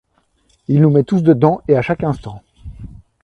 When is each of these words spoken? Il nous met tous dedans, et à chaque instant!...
Il 0.67 0.81
nous 0.81 0.89
met 0.89 1.03
tous 1.03 1.21
dedans, 1.21 1.61
et 1.67 1.77
à 1.77 1.83
chaque 1.83 2.03
instant!... 2.03 2.41